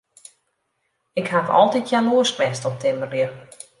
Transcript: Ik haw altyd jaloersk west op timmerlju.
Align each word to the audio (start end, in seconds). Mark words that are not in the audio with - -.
Ik 1.21 1.27
haw 1.33 1.49
altyd 1.59 1.89
jaloersk 1.91 2.37
west 2.39 2.65
op 2.69 2.79
timmerlju. 2.81 3.29